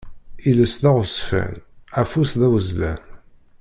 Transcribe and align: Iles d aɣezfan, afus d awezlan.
Iles 0.49 0.73
d 0.81 0.83
aɣezfan, 0.89 1.55
afus 2.01 2.31
d 2.39 2.41
awezlan. 2.47 3.03